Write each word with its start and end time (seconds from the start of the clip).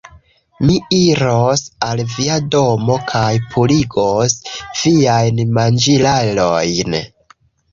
Mi 0.67 0.75
iros 0.99 1.63
al 1.87 2.01
via 2.13 2.37
domo 2.55 2.95
kaj 3.11 3.29
purigos 3.53 4.35
viajn 4.81 5.45
manĝilarojn 5.59 6.99